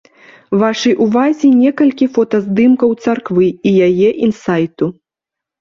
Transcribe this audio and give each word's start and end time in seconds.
Вашай 0.61 0.95
увазе 1.05 1.51
некалькі 1.63 2.07
фотаздымкаў 2.15 2.97
царквы 3.05 3.47
і 3.67 3.77
яе 3.89 4.09
інсайту. 4.31 4.85